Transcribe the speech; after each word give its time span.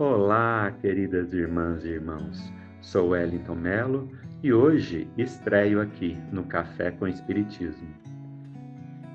Olá, 0.00 0.74
queridas 0.80 1.34
irmãs 1.34 1.84
e 1.84 1.88
irmãos. 1.88 2.50
Sou 2.80 3.10
Wellington 3.10 3.54
Melo 3.54 4.10
e 4.42 4.50
hoje 4.50 5.06
estreio 5.18 5.78
aqui 5.78 6.16
no 6.32 6.42
Café 6.44 6.90
com 6.90 7.06
Espiritismo. 7.06 7.86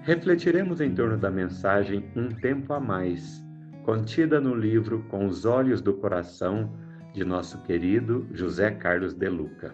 Refletiremos 0.04 0.82
em 0.82 0.94
torno 0.94 1.18
da 1.18 1.32
mensagem 1.32 2.06
Um 2.16 2.28
Tempo 2.28 2.72
a 2.72 2.80
Mais, 2.80 3.44
contida 3.82 4.40
no 4.40 4.54
livro 4.54 5.04
Com 5.10 5.26
os 5.26 5.44
Olhos 5.44 5.82
do 5.82 5.92
Coração 5.96 6.72
de 7.16 7.26
nosso 7.26 7.64
querido 7.64 8.28
José 8.32 8.70
Carlos 8.70 9.16
de 9.16 9.28
Luca. 9.28 9.74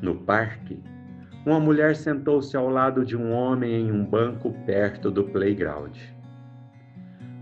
No 0.00 0.14
parque, 0.14 0.80
uma 1.44 1.58
mulher 1.58 1.96
sentou-se 1.96 2.56
ao 2.56 2.70
lado 2.70 3.04
de 3.04 3.16
um 3.16 3.32
homem 3.32 3.88
em 3.88 3.90
um 3.90 4.04
banco 4.04 4.52
perto 4.64 5.10
do 5.10 5.24
playground. 5.24 5.98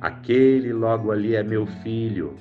Aquele 0.01 0.73
logo 0.73 1.13
ali 1.13 1.35
é 1.35 1.43
meu 1.43 1.67
filho, 1.67 2.35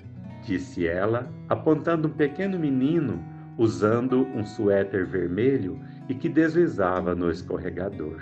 disse 0.46 0.88
ela, 0.88 1.30
apontando 1.50 2.08
um 2.08 2.12
pequeno 2.12 2.58
menino 2.58 3.22
usando 3.60 4.26
um 4.34 4.46
suéter 4.46 5.06
vermelho 5.06 5.78
e 6.08 6.16
que 6.16 6.30
deslizava 6.30 7.14
no 7.14 7.30
escorregador. 7.30 8.18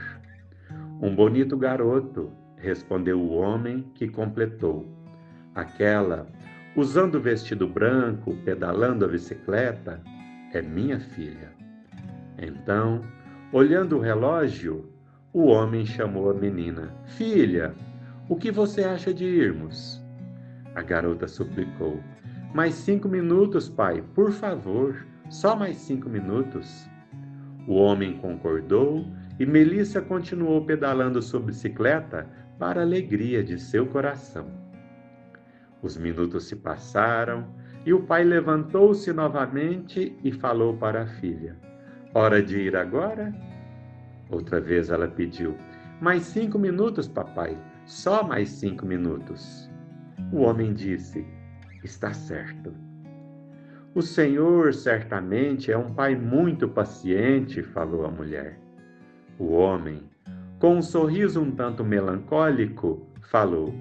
Um 0.99 1.15
bonito 1.15 1.55
garoto, 1.55 2.31
respondeu 2.57 3.21
o 3.21 3.35
homem, 3.35 3.85
que 3.93 4.07
completou. 4.07 4.91
Aquela, 5.53 6.27
usando 6.75 7.15
o 7.15 7.21
vestido 7.21 7.67
branco, 7.67 8.35
pedalando 8.43 9.05
a 9.05 9.07
bicicleta, 9.07 10.01
é 10.51 10.61
minha 10.63 10.99
filha. 10.99 11.51
Então, 12.39 13.01
olhando 13.53 13.97
o 13.97 14.01
relógio, 14.01 14.91
o 15.31 15.45
homem 15.45 15.85
chamou 15.85 16.31
a 16.31 16.33
menina: 16.33 16.91
Filha, 17.05 17.75
o 18.29 18.35
que 18.35 18.51
você 18.51 18.83
acha 18.83 19.13
de 19.13 19.25
irmos? 19.25 20.03
A 20.75 20.81
garota 20.81 21.27
suplicou. 21.27 22.01
Mais 22.53 22.73
cinco 22.73 23.07
minutos, 23.07 23.69
pai, 23.69 24.03
por 24.13 24.31
favor, 24.31 25.05
só 25.29 25.55
mais 25.55 25.77
cinco 25.77 26.09
minutos. 26.09 26.89
O 27.67 27.75
homem 27.75 28.17
concordou 28.17 29.05
e 29.39 29.45
Melissa 29.45 30.01
continuou 30.01 30.65
pedalando 30.65 31.21
sua 31.21 31.39
bicicleta 31.39 32.27
para 32.59 32.81
a 32.81 32.83
alegria 32.83 33.43
de 33.43 33.59
seu 33.59 33.85
coração. 33.87 34.47
Os 35.81 35.95
minutos 35.97 36.45
se 36.45 36.55
passaram 36.55 37.47
e 37.85 37.93
o 37.93 38.03
pai 38.03 38.23
levantou-se 38.23 39.11
novamente 39.13 40.17
e 40.23 40.31
falou 40.31 40.75
para 40.75 41.03
a 41.03 41.07
filha: 41.07 41.55
Hora 42.13 42.41
de 42.41 42.57
ir 42.59 42.75
agora? 42.75 43.33
Outra 44.29 44.59
vez 44.59 44.89
ela 44.89 45.07
pediu: 45.07 45.55
Mais 46.01 46.23
cinco 46.23 46.57
minutos, 46.59 47.07
papai. 47.07 47.57
Só 47.87 48.21
mais 48.21 48.49
cinco 48.49 48.85
minutos. 48.85 49.71
O 50.33 50.41
homem 50.41 50.73
disse: 50.73 51.25
Está 51.85 52.13
certo. 52.13 52.73
O 53.95 54.01
Senhor 54.01 54.73
certamente 54.73 55.71
é 55.71 55.77
um 55.77 55.93
pai 55.93 56.13
muito 56.13 56.67
paciente, 56.67 57.63
falou 57.63 58.05
a 58.05 58.11
mulher. 58.11 58.59
O 59.39 59.53
homem, 59.53 60.03
com 60.59 60.75
um 60.75 60.81
sorriso 60.81 61.41
um 61.41 61.49
tanto 61.49 61.81
melancólico, 61.81 63.07
falou: 63.21 63.73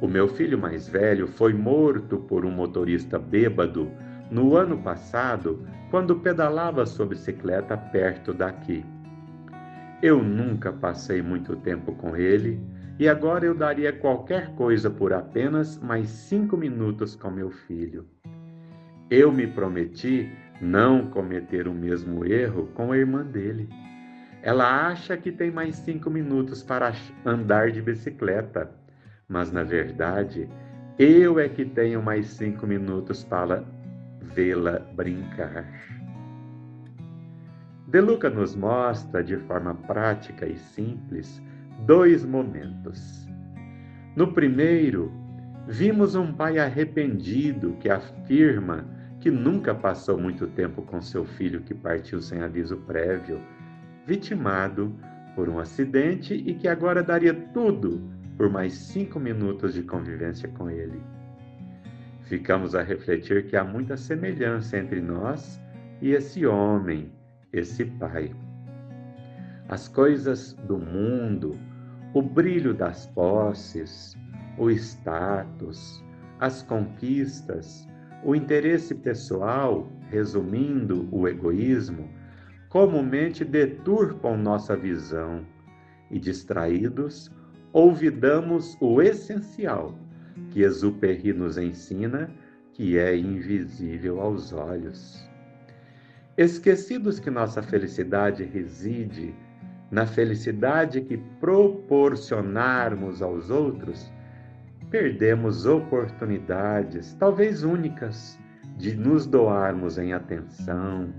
O 0.00 0.08
meu 0.08 0.26
filho 0.26 0.58
mais 0.58 0.88
velho 0.88 1.28
foi 1.28 1.52
morto 1.52 2.16
por 2.16 2.46
um 2.46 2.50
motorista 2.50 3.18
bêbado 3.18 3.90
no 4.30 4.56
ano 4.56 4.78
passado, 4.78 5.68
quando 5.90 6.16
pedalava 6.16 6.86
sua 6.86 7.04
bicicleta 7.04 7.76
perto 7.76 8.32
daqui. 8.32 8.82
Eu 10.02 10.22
nunca 10.22 10.72
passei 10.72 11.20
muito 11.20 11.54
tempo 11.56 11.92
com 11.92 12.16
ele 12.16 12.58
e 12.98 13.08
agora 13.08 13.44
eu 13.44 13.54
daria 13.54 13.92
qualquer 13.92 14.54
coisa 14.54 14.90
por 14.90 15.12
apenas 15.12 15.78
mais 15.78 16.08
cinco 16.08 16.56
minutos 16.56 17.16
com 17.16 17.30
meu 17.30 17.50
filho. 17.50 18.06
Eu 19.10 19.32
me 19.32 19.46
prometi 19.46 20.30
não 20.60 21.10
cometer 21.10 21.66
o 21.66 21.74
mesmo 21.74 22.24
erro 22.24 22.68
com 22.74 22.92
a 22.92 22.96
irmã 22.96 23.24
dele. 23.24 23.68
Ela 24.42 24.88
acha 24.88 25.16
que 25.16 25.30
tem 25.30 25.50
mais 25.50 25.76
cinco 25.76 26.10
minutos 26.10 26.62
para 26.62 26.92
andar 27.24 27.70
de 27.70 27.80
bicicleta, 27.82 28.70
mas 29.28 29.52
na 29.52 29.62
verdade 29.62 30.48
eu 30.98 31.38
é 31.38 31.48
que 31.48 31.64
tenho 31.64 32.02
mais 32.02 32.26
cinco 32.26 32.66
minutos 32.66 33.24
para 33.24 33.64
vê-la 34.20 34.78
brincar. 34.94 35.66
De 37.88 38.00
Luca 38.00 38.30
nos 38.30 38.54
mostra 38.54 39.22
de 39.22 39.36
forma 39.36 39.74
prática 39.74 40.46
e 40.46 40.56
simples 40.56 41.42
dois 41.86 42.24
momentos. 42.24 43.26
No 44.14 44.32
primeiro, 44.32 45.12
vimos 45.66 46.14
um 46.14 46.32
pai 46.32 46.58
arrependido 46.58 47.76
que 47.80 47.88
afirma 47.88 48.86
que 49.20 49.30
nunca 49.30 49.74
passou 49.74 50.18
muito 50.18 50.46
tempo 50.48 50.82
com 50.82 51.00
seu 51.00 51.24
filho 51.24 51.62
que 51.62 51.74
partiu 51.74 52.20
sem 52.20 52.40
aviso 52.42 52.76
prévio, 52.78 53.40
vitimado 54.06 54.94
por 55.34 55.48
um 55.48 55.58
acidente 55.58 56.34
e 56.34 56.54
que 56.54 56.68
agora 56.68 57.02
daria 57.02 57.34
tudo 57.52 58.02
por 58.36 58.50
mais 58.50 58.74
cinco 58.74 59.18
minutos 59.18 59.74
de 59.74 59.82
convivência 59.82 60.48
com 60.48 60.68
ele. 60.70 61.00
Ficamos 62.22 62.74
a 62.74 62.82
refletir 62.82 63.46
que 63.46 63.56
há 63.56 63.64
muita 63.64 63.96
semelhança 63.96 64.78
entre 64.78 65.00
nós 65.00 65.60
e 66.00 66.12
esse 66.12 66.46
homem, 66.46 67.12
esse 67.52 67.84
pai. 67.84 68.34
As 69.68 69.88
coisas 69.88 70.54
do 70.66 70.78
mundo, 70.78 71.58
o 72.14 72.20
brilho 72.20 72.74
das 72.74 73.06
posses, 73.06 74.16
o 74.58 74.70
status, 74.70 76.04
as 76.40 76.62
conquistas, 76.62 77.88
o 78.22 78.34
interesse 78.34 78.94
pessoal, 78.94 79.90
resumindo 80.10 81.08
o 81.10 81.26
egoísmo, 81.26 82.10
comumente 82.68 83.44
deturpam 83.44 84.36
nossa 84.36 84.76
visão 84.76 85.46
e, 86.10 86.18
distraídos, 86.18 87.30
olvidamos 87.72 88.76
o 88.80 89.00
essencial 89.00 89.98
que 90.50 90.62
Exupéry 90.62 91.32
nos 91.32 91.56
ensina, 91.56 92.30
que 92.74 92.98
é 92.98 93.16
invisível 93.16 94.20
aos 94.20 94.52
olhos. 94.52 95.26
Esquecidos 96.36 97.18
que 97.18 97.30
nossa 97.30 97.62
felicidade 97.62 98.44
reside 98.44 99.34
na 99.92 100.06
felicidade 100.06 101.02
que 101.02 101.18
proporcionarmos 101.38 103.20
aos 103.20 103.50
outros, 103.50 104.10
perdemos 104.90 105.66
oportunidades, 105.66 107.12
talvez 107.20 107.62
únicas, 107.62 108.40
de 108.78 108.96
nos 108.96 109.26
doarmos 109.26 109.98
em 109.98 110.14
atenção, 110.14 111.12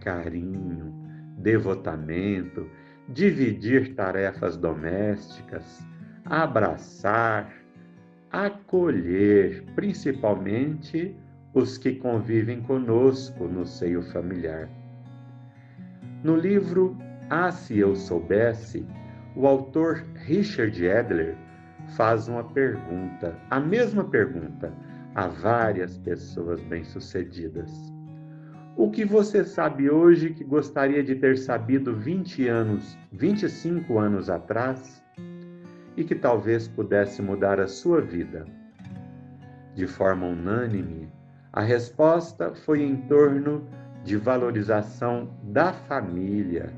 carinho, 0.00 0.94
devotamento, 1.38 2.70
dividir 3.08 3.96
tarefas 3.96 4.56
domésticas, 4.56 5.84
abraçar, 6.24 7.52
acolher, 8.30 9.64
principalmente 9.74 11.16
os 11.52 11.76
que 11.76 11.96
convivem 11.96 12.60
conosco 12.62 13.48
no 13.48 13.66
seio 13.66 14.02
familiar. 14.12 14.68
No 16.22 16.36
livro 16.36 16.96
ah, 17.30 17.50
se 17.50 17.78
eu 17.78 17.94
soubesse, 17.94 18.86
o 19.36 19.46
autor 19.46 20.02
Richard 20.14 20.88
Adler 20.88 21.36
faz 21.96 22.26
uma 22.26 22.42
pergunta, 22.42 23.36
a 23.50 23.60
mesma 23.60 24.02
pergunta, 24.04 24.72
a 25.14 25.28
várias 25.28 25.98
pessoas 25.98 26.60
bem-sucedidas. 26.62 27.70
O 28.76 28.90
que 28.90 29.04
você 29.04 29.44
sabe 29.44 29.90
hoje 29.90 30.30
que 30.30 30.42
gostaria 30.42 31.02
de 31.02 31.16
ter 31.16 31.36
sabido 31.36 31.94
20 31.94 32.48
anos, 32.48 32.96
25 33.12 33.98
anos 33.98 34.30
atrás 34.30 35.02
e 35.96 36.04
que 36.04 36.14
talvez 36.14 36.66
pudesse 36.66 37.20
mudar 37.20 37.60
a 37.60 37.66
sua 37.66 38.00
vida? 38.00 38.46
De 39.74 39.86
forma 39.86 40.26
unânime, 40.26 41.12
a 41.52 41.60
resposta 41.60 42.54
foi 42.54 42.82
em 42.82 42.96
torno 42.96 43.68
de 44.04 44.16
valorização 44.16 45.28
da 45.42 45.72
família 45.72 46.72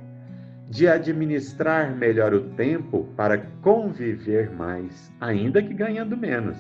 de 0.70 0.87
administrar 0.87 1.96
melhor 1.96 2.32
o 2.32 2.43
tempo 2.50 3.08
para 3.17 3.38
conviver 3.61 4.52
mais, 4.52 5.12
ainda 5.20 5.61
que 5.61 5.75
ganhando 5.75 6.17
menos. 6.17 6.56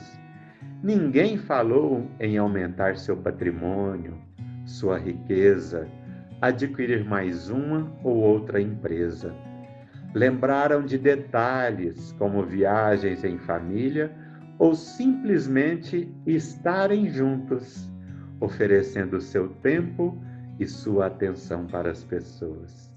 Ninguém 0.82 1.38
falou 1.38 2.10
em 2.18 2.36
aumentar 2.36 2.96
seu 2.96 3.16
patrimônio, 3.16 4.18
sua 4.66 4.98
riqueza, 4.98 5.86
adquirir 6.42 7.04
mais 7.04 7.50
uma 7.50 7.88
ou 8.02 8.16
outra 8.16 8.60
empresa. 8.60 9.32
Lembraram 10.12 10.84
de 10.84 10.98
detalhes 10.98 12.10
como 12.18 12.42
viagens 12.42 13.22
em 13.22 13.38
família 13.38 14.10
ou 14.58 14.74
simplesmente 14.74 16.12
estarem 16.26 17.08
juntos, 17.08 17.88
oferecendo 18.40 19.20
seu 19.20 19.50
tempo 19.62 20.20
e 20.58 20.66
sua 20.66 21.06
atenção 21.06 21.68
para 21.68 21.92
as 21.92 22.02
pessoas. 22.02 22.89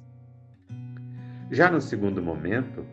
Já 1.51 1.69
no 1.69 1.81
segundo 1.81 2.21
momento, 2.21 2.85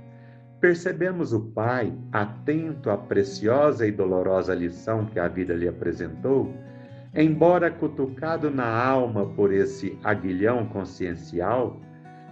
percebemos 0.61 1.33
o 1.33 1.41
pai 1.41 1.93
atento 2.13 2.91
à 2.91 2.97
preciosa 2.97 3.87
e 3.87 3.93
dolorosa 3.93 4.55
lição 4.55 5.07
que 5.07 5.19
a 5.19 5.29
vida 5.29 5.55
lhe 5.55 5.67
apresentou, 5.67 6.55
embora 7.15 7.71
cutucado 7.71 8.51
na 8.51 8.67
alma 8.67 9.27
por 9.27 9.53
esse 9.53 9.99
aguilhão 10.05 10.67
consciencial, 10.67 11.81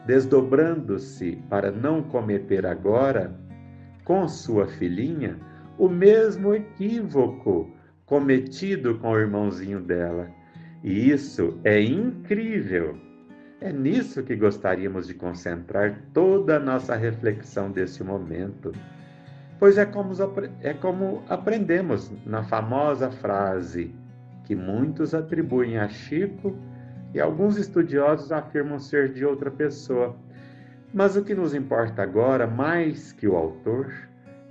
desdobrando-se 0.06 1.37
para 1.49 1.70
não 1.70 2.03
cometer 2.03 2.67
agora, 2.67 3.35
com 4.05 4.26
sua 4.29 4.67
filhinha, 4.67 5.38
o 5.79 5.88
mesmo 5.88 6.55
equívoco 6.55 7.71
cometido 8.06 8.99
com 8.99 9.11
o 9.11 9.19
irmãozinho 9.19 9.81
dela. 9.81 10.29
E 10.82 11.11
isso 11.11 11.59
é 11.64 11.81
incrível. 11.81 13.08
É 13.61 13.73
nisso 13.73 14.23
que 14.23 14.37
gostaríamos 14.37 15.09
de 15.09 15.15
concentrar 15.15 16.01
toda 16.15 16.57
a 16.57 16.61
nossa 16.61 16.95
reflexão 16.95 17.73
desse 17.73 18.05
momento. 18.05 18.73
Pois 19.59 19.77
é 19.77 19.85
como, 19.85 20.13
é 20.63 20.73
como 20.73 21.25
aprendemos 21.29 22.13
na 22.25 22.45
famosa 22.45 23.11
frase 23.11 23.93
que 24.45 24.55
muitos 24.55 25.13
atribuem 25.13 25.77
a 25.77 25.89
Chico 25.89 26.57
e 27.13 27.21
alguns 27.21 27.57
estudiosos 27.59 28.31
afirmam 28.31 28.79
ser 28.79 29.13
de 29.13 29.25
outra 29.25 29.51
pessoa. 29.51 30.15
Mas 30.95 31.17
o 31.17 31.25
que 31.25 31.35
nos 31.35 31.53
importa 31.53 32.03
agora, 32.03 32.47
mais 32.47 33.11
que 33.11 33.27
o 33.27 33.37
autor, 33.37 33.93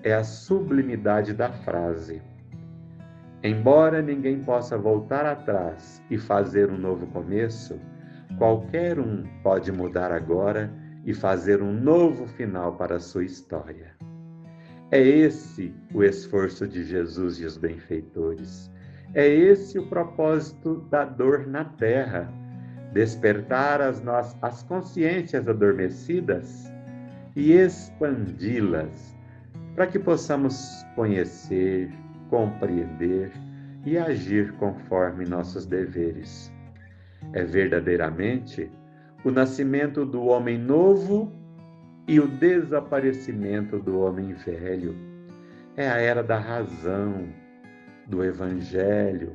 é 0.03 0.13
a 0.13 0.23
sublimidade 0.23 1.33
da 1.33 1.49
frase. 1.49 2.21
Embora 3.41 4.01
ninguém 4.01 4.43
possa 4.43 4.77
voltar 4.77 5.25
atrás 5.25 6.03
e 6.11 6.17
fazer 6.17 6.69
um 6.69 6.77
novo 6.77 7.07
começo, 7.07 7.79
qualquer 8.37 8.99
um 8.99 9.23
pode 9.43 9.71
mudar 9.71 10.11
agora 10.11 10.71
e 11.05 11.13
fazer 11.13 11.61
um 11.61 11.73
novo 11.73 12.27
final 12.27 12.75
para 12.75 12.95
a 12.95 12.99
sua 12.99 13.23
história. 13.23 13.95
É 14.91 15.01
esse 15.01 15.73
o 15.93 16.03
esforço 16.03 16.67
de 16.67 16.83
Jesus 16.83 17.39
e 17.39 17.45
os 17.45 17.57
benfeitores. 17.57 18.71
É 19.13 19.27
esse 19.27 19.79
o 19.79 19.87
propósito 19.87 20.81
da 20.89 21.03
dor 21.03 21.47
na 21.47 21.65
terra 21.65 22.31
despertar 22.93 23.81
as, 23.81 24.01
nossas, 24.01 24.37
as 24.41 24.63
consciências 24.63 25.47
adormecidas 25.47 26.71
e 27.35 27.53
expandi-las, 27.53 29.15
para 29.75 29.87
que 29.87 29.99
possamos 29.99 30.83
conhecer, 30.95 31.91
compreender 32.29 33.31
e 33.85 33.97
agir 33.97 34.53
conforme 34.53 35.25
nossos 35.25 35.65
deveres. 35.65 36.51
É 37.33 37.43
verdadeiramente 37.43 38.71
o 39.23 39.31
nascimento 39.31 40.05
do 40.05 40.25
homem 40.25 40.57
novo 40.57 41.31
e 42.07 42.19
o 42.19 42.27
desaparecimento 42.27 43.79
do 43.79 43.99
homem 43.99 44.33
velho. 44.33 44.95
É 45.75 45.89
a 45.89 45.97
era 45.97 46.23
da 46.23 46.39
razão, 46.39 47.27
do 48.07 48.23
evangelho, 48.23 49.33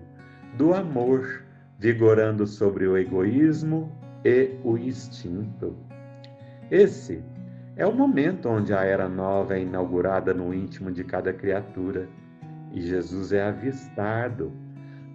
do 0.56 0.72
amor 0.74 1.44
vigorando 1.78 2.46
sobre 2.46 2.86
o 2.86 2.96
egoísmo 2.96 3.92
e 4.24 4.50
o 4.64 4.78
instinto. 4.78 5.76
Esse 6.70 7.22
é 7.76 7.86
o 7.86 7.92
momento 7.92 8.48
onde 8.48 8.72
a 8.72 8.84
era 8.84 9.08
nova 9.08 9.56
é 9.56 9.62
inaugurada 9.62 10.32
no 10.32 10.54
íntimo 10.54 10.90
de 10.90 11.04
cada 11.04 11.32
criatura 11.32 12.08
e 12.72 12.80
Jesus 12.80 13.32
é 13.32 13.42
avistado, 13.42 14.52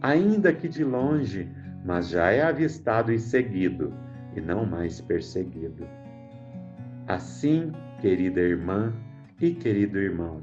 ainda 0.01 0.53
que 0.53 0.67
de 0.67 0.83
longe, 0.83 1.49
mas 1.85 2.09
já 2.09 2.31
é 2.31 2.43
avistado 2.43 3.11
e 3.11 3.19
seguido, 3.19 3.93
e 4.35 4.41
não 4.41 4.65
mais 4.65 5.01
perseguido. 5.01 5.87
Assim, 7.07 7.71
querida 8.01 8.41
irmã 8.41 8.93
e 9.41 9.51
querido 9.51 9.97
irmão, 9.97 10.41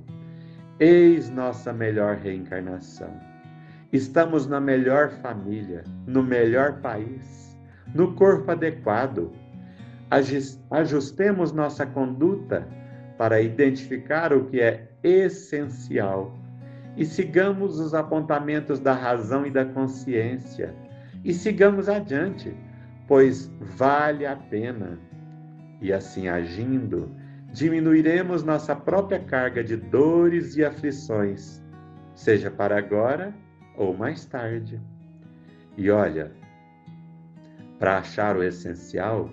eis 0.81 1.29
nossa 1.31 1.73
melhor 1.73 2.17
reencarnação 2.17 3.35
Estamos 3.95 4.49
na 4.49 4.59
melhor 4.59 5.09
família, 5.23 5.85
no 6.05 6.21
melhor 6.21 6.81
país, 6.81 7.57
no 7.95 8.13
corpo 8.15 8.51
adequado. 8.51 9.31
Ajustemos 10.73 11.53
nossa 11.53 11.87
conduta 11.87 12.67
para 13.17 13.41
identificar 13.41 14.33
o 14.33 14.47
que 14.47 14.61
é 14.61 14.89
essencial 15.05 16.37
e 16.97 17.07
sigamos 17.07 17.79
os 17.79 17.95
apontamentos 17.95 18.81
da 18.81 18.93
razão 18.93 19.47
e 19.47 19.51
da 19.53 19.65
consciência 19.65 20.75
e 21.25 21.33
sigamos 21.33 21.89
adiante, 21.89 22.55
pois 23.09 23.51
vale 23.77 24.27
a 24.27 24.37
pena. 24.37 24.99
E 25.81 25.93
assim 25.93 26.29
agindo, 26.29 27.11
diminuiremos 27.53 28.45
nossa 28.45 28.77
própria 28.77 29.19
carga 29.19 29.65
de 29.65 29.77
dores 29.77 30.57
e 30.57 30.65
aflições, 30.65 31.63
seja 32.15 32.51
para 32.51 32.79
agora, 32.79 33.35
ou 33.77 33.97
mais 33.97 34.25
tarde. 34.27 34.81
E 35.77 35.91
olha, 35.91 36.31
para 37.79 37.99
achar 37.99 38.37
o 38.37 38.43
essencial, 38.43 39.31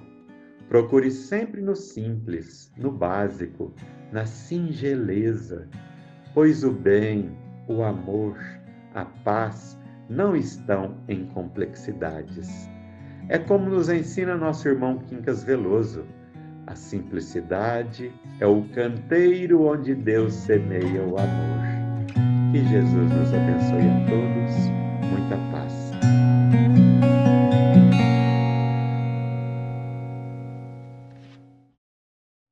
procure 0.68 1.12
sempre 1.12 1.62
no 1.62 1.76
simples, 1.76 2.72
no 2.78 2.92
básico, 2.92 3.74
na 4.12 4.26
singeleza, 4.26 5.70
pois 6.34 6.64
o 6.64 6.72
bem, 6.72 7.38
o 7.68 7.84
amor, 7.84 8.38
a 8.94 9.06
paz 9.06 9.81
não 10.12 10.36
estão 10.36 10.96
em 11.08 11.26
complexidades. 11.28 12.70
É 13.30 13.38
como 13.38 13.70
nos 13.70 13.90
ensina 13.90 14.36
nosso 14.36 14.68
irmão 14.68 15.00
Quincas 15.00 15.44
Veloso. 15.44 16.06
A 16.68 16.76
simplicidade 16.76 18.12
é 18.40 18.46
o 18.46 18.64
canteiro 18.70 19.64
onde 19.64 19.96
Deus 19.96 20.34
semeia 20.34 21.02
o 21.02 21.18
amor. 21.18 22.52
Que 22.52 22.64
Jesus 22.68 23.10
nos 23.10 23.34
abençoe 23.34 23.90
a 23.90 24.10
todos 24.10 24.82